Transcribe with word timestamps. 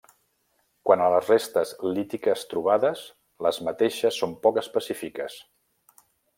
Quant 0.89 1.03
a 1.07 1.09
les 1.15 1.29
restes 1.31 1.73
lítiques 1.99 2.47
trobades, 2.55 3.05
les 3.49 3.61
mateixes 3.69 4.21
són 4.25 4.37
poc 4.49 4.61
específiques. 4.67 5.41